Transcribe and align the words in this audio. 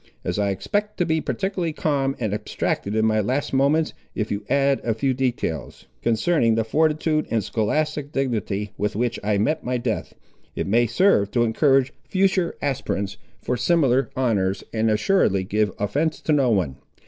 As 0.23 0.39
I 0.39 0.49
expect 0.49 0.97
to 0.97 1.05
be 1.05 1.21
particularly 1.21 1.73
calm 1.73 2.15
and 2.19 2.33
abstracted 2.33 2.95
in 2.95 3.05
my 3.05 3.19
last 3.19 3.53
moments, 3.53 3.93
if 4.15 4.31
you 4.31 4.43
add 4.49 4.79
a 4.83 4.95
few 4.95 5.13
details, 5.13 5.85
concerning 6.01 6.55
the 6.55 6.63
fortitude 6.63 7.27
and 7.29 7.43
scholastic 7.43 8.11
dignity 8.11 8.71
with 8.79 8.95
which 8.95 9.19
I 9.23 9.37
met 9.37 9.63
my 9.63 9.77
death, 9.77 10.15
it 10.55 10.65
may 10.65 10.87
serve 10.87 11.29
to 11.33 11.43
encourage 11.43 11.93
future 12.09 12.55
aspirants 12.63 13.17
for 13.43 13.55
similar 13.55 14.09
honours, 14.17 14.63
and 14.73 14.89
assuredly 14.89 15.43
give 15.43 15.71
offence 15.77 16.19
to 16.21 16.33
no 16.33 16.49
one. 16.49 16.77